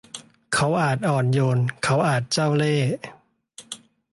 [0.53, 2.91] เขาอาจอ่อนโยน เขาอาจเจ้าเลห์